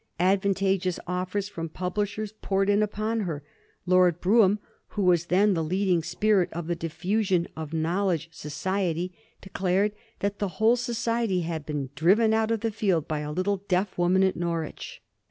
Advantageous 0.19 0.99
offers 1.05 1.47
from 1.47 1.69
publishers 1.69 2.31
poured 2.41 2.71
in 2.71 2.81
upon 2.81 3.19
her. 3.19 3.43
Lord 3.85 4.19
Brougham, 4.19 4.57
who 4.97 5.03
was 5.03 5.27
then 5.27 5.53
the 5.53 5.63
leading 5.63 6.01
spirit 6.01 6.51
of 6.53 6.65
the 6.65 6.75
Diffusion 6.75 7.47
of 7.55 7.71
Knowledge 7.71 8.29
Society, 8.31 9.13
declared 9.41 9.91
that 10.17 10.39
the 10.39 10.57
whole 10.57 10.75
Society 10.75 11.41
had 11.41 11.67
been 11.67 11.91
"driven 11.93 12.33
out 12.33 12.49
of 12.49 12.61
the 12.61 12.71
field 12.71 13.07
by 13.07 13.19
a 13.19 13.31
little 13.31 13.57
deaf 13.67 13.95
woman 13.95 14.23
at 14.23 14.35
Norwich." 14.35 15.03